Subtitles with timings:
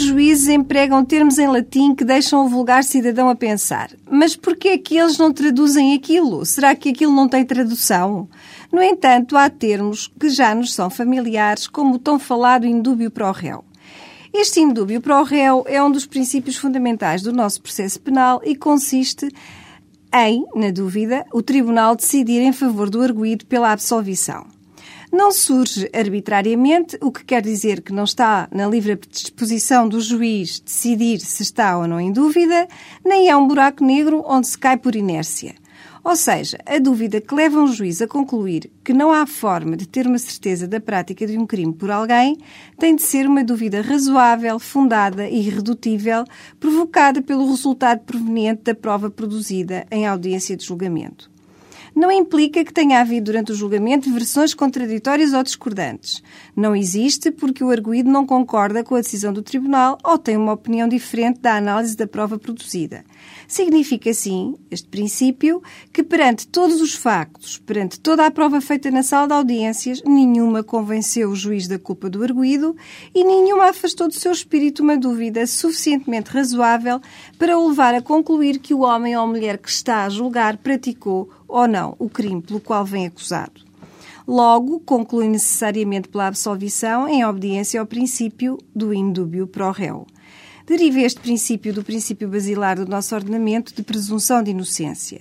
[0.00, 3.90] juízes empregam termos em latim que deixam o vulgar cidadão a pensar.
[4.08, 6.46] Mas por que é que eles não traduzem aquilo?
[6.46, 8.28] Será que aquilo não tem tradução?
[8.70, 13.28] No entanto, há termos que já nos são familiares, como o tão falado indúbio para
[13.28, 13.64] o réu.
[14.32, 18.54] Este indúbio para o réu é um dos princípios fundamentais do nosso processo penal e
[18.54, 19.28] consiste
[20.14, 24.46] em, na dúvida, o tribunal decidir em favor do arguído pela absolvição
[25.14, 30.58] não surge arbitrariamente, o que quer dizer que não está na livre disposição do juiz
[30.58, 32.66] decidir se está ou não em dúvida,
[33.04, 35.54] nem é um buraco negro onde se cai por inércia.
[36.02, 39.86] Ou seja, a dúvida que leva um juiz a concluir que não há forma de
[39.86, 42.36] ter uma certeza da prática de um crime por alguém
[42.76, 46.24] tem de ser uma dúvida razoável, fundada e irredutível,
[46.58, 51.32] provocada pelo resultado proveniente da prova produzida em audiência de julgamento
[51.94, 56.22] não implica que tenha havido durante o julgamento versões contraditórias ou discordantes.
[56.56, 60.52] Não existe porque o arguído não concorda com a decisão do tribunal ou tem uma
[60.52, 63.04] opinião diferente da análise da prova produzida.
[63.46, 69.02] Significa, sim, este princípio, que perante todos os factos, perante toda a prova feita na
[69.02, 72.74] sala de audiências, nenhuma convenceu o juiz da culpa do arguído
[73.14, 77.00] e nenhuma afastou do seu espírito uma dúvida suficientemente razoável
[77.38, 81.30] para o levar a concluir que o homem ou mulher que está a julgar praticou
[81.54, 83.60] ou não o crime pelo qual vem acusado.
[84.26, 90.04] Logo, conclui necessariamente pela absolvição em obediência ao princípio do indúbio pro réu.
[90.66, 95.20] Deriva este princípio do princípio basilar do nosso ordenamento de presunção de inocência.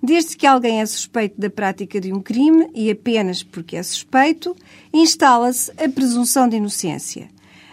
[0.00, 4.54] Desde que alguém é suspeito da prática de um crime, e apenas porque é suspeito,
[4.92, 7.28] instala-se a presunção de inocência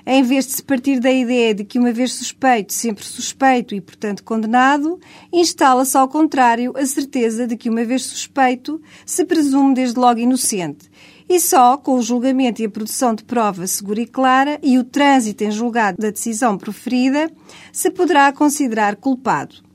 [0.06, 3.82] em vez de se partir da ideia de que, uma vez suspeito, sempre suspeito e,
[3.82, 5.00] portanto, condenado,
[5.32, 10.90] instala-se, ao contrário, a certeza de que, uma vez suspeito, se presume desde logo inocente.
[11.28, 14.84] E só com o julgamento e a produção de prova segura e clara e o
[14.84, 17.32] trânsito em julgado da decisão proferida,
[17.72, 19.69] se poderá considerar culpado.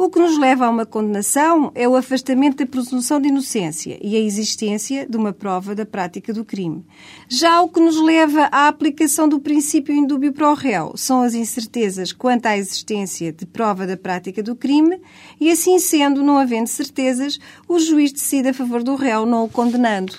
[0.00, 4.14] O que nos leva a uma condenação é o afastamento da presunção de inocência e
[4.14, 6.86] a existência de uma prova da prática do crime.
[7.28, 11.34] Já o que nos leva à aplicação do princípio indúbio para o réu são as
[11.34, 15.00] incertezas quanto à existência de prova da prática do crime
[15.40, 19.48] e, assim sendo, não havendo certezas, o juiz decide a favor do réu, não o
[19.48, 20.12] condenando.